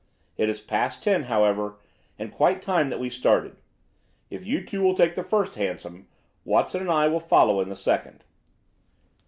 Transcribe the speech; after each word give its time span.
It 0.35 0.49
is 0.49 0.59
past 0.61 1.03
ten, 1.03 1.25
however, 1.25 1.77
and 2.17 2.31
quite 2.33 2.59
time 2.59 2.89
that 2.89 2.99
we 2.99 3.07
started. 3.07 3.57
If 4.31 4.47
you 4.47 4.65
two 4.65 4.81
will 4.81 4.95
take 4.95 5.13
the 5.13 5.23
first 5.23 5.53
hansom, 5.53 6.07
Watson 6.43 6.81
and 6.81 6.89
I 6.89 7.07
will 7.07 7.19
follow 7.19 7.61
in 7.61 7.69
the 7.69 7.75
second." 7.75 8.23